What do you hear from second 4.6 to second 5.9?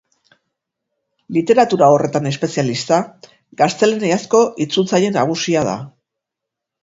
itzultzaile nagusia da.